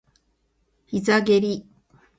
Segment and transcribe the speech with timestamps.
[0.87, 1.69] 膝蹴り